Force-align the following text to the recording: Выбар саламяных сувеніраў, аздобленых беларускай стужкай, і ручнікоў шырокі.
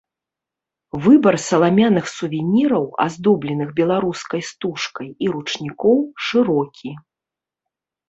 Выбар 1.03 1.35
саламяных 1.49 2.05
сувеніраў, 2.13 2.89
аздобленых 3.07 3.69
беларускай 3.83 4.41
стужкай, 4.51 5.07
і 5.27 5.33
ручнікоў 5.37 5.97
шырокі. 6.33 6.91